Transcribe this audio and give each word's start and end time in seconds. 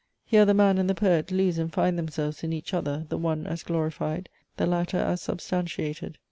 Here 0.25 0.45
the 0.45 0.55
Man 0.55 0.79
and 0.79 0.89
the 0.89 0.95
Poet 0.95 1.29
lose 1.31 1.59
and 1.59 1.71
find 1.71 1.95
themselves 1.95 2.43
in 2.43 2.51
each 2.51 2.73
other, 2.73 3.05
the 3.09 3.19
one 3.19 3.45
as 3.45 3.61
glorified, 3.61 4.29
the 4.57 4.65
latter 4.65 4.97
as 4.97 5.21
substantiated. 5.21 6.17